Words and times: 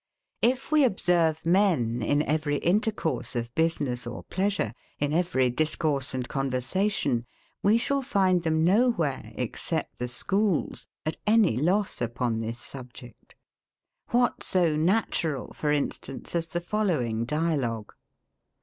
If 0.41 0.71
we 0.71 0.83
observe 0.83 1.45
men, 1.45 2.01
in 2.01 2.23
every 2.23 2.55
intercourse 2.57 3.35
of 3.35 3.53
business 3.53 4.07
or 4.07 4.23
pleasure, 4.23 4.73
in 4.97 5.13
every 5.13 5.51
discourse 5.51 6.15
and 6.15 6.27
conversation, 6.27 7.27
we 7.61 7.77
shall 7.77 8.01
find 8.01 8.41
them 8.41 8.63
nowhere, 8.63 9.31
except 9.35 9.99
the 9.99 10.07
schools, 10.07 10.87
at 11.05 11.17
any 11.27 11.55
loss 11.55 12.01
upon 12.01 12.39
this 12.39 12.57
subject. 12.57 13.35
What 14.09 14.41
so 14.41 14.75
natural, 14.75 15.53
for 15.53 15.71
instance, 15.71 16.33
as 16.33 16.47
the 16.47 16.61
following 16.61 17.23
dialogue? 17.23 17.93